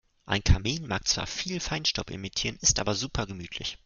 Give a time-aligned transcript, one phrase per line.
[0.25, 3.77] Ein Kamin mag zwar viel Feinstaub emittieren, ist aber super gemütlich.